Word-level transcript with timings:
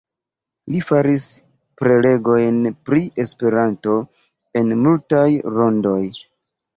Li 0.75 0.79
faris 0.85 1.25
prelegojn 1.81 2.57
pri 2.89 3.01
Esperanto 3.23 3.99
en 4.63 4.73
multaj 4.87 5.27
rondoj. 5.59 5.99